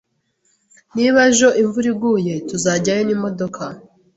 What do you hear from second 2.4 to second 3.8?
tuzajyayo n'imodoka